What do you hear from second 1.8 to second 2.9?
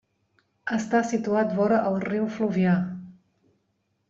el riu Fluvià.